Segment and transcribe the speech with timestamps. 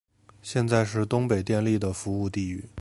[0.41, 2.65] 现在是东北电力的服务地域。